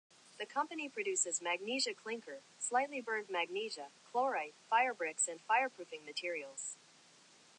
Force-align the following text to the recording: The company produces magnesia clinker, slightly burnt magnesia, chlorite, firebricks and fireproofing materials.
The 0.39 0.47
company 0.47 0.89
produces 0.89 1.43
magnesia 1.43 1.93
clinker, 1.93 2.39
slightly 2.57 3.01
burnt 3.01 3.29
magnesia, 3.29 3.89
chlorite, 4.03 4.55
firebricks 4.67 5.27
and 5.27 5.39
fireproofing 5.47 6.03
materials. 6.05 6.75